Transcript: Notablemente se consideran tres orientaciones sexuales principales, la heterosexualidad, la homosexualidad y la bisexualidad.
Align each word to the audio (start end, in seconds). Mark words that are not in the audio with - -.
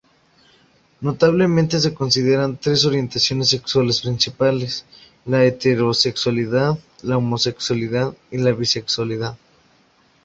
Notablemente 0.99 1.79
se 1.79 1.93
consideran 1.93 2.57
tres 2.59 2.85
orientaciones 2.85 3.49
sexuales 3.49 4.01
principales, 4.01 4.83
la 5.27 5.45
heterosexualidad, 5.45 6.79
la 7.03 7.17
homosexualidad 7.17 8.15
y 8.31 8.39
la 8.39 8.51
bisexualidad. 8.51 9.37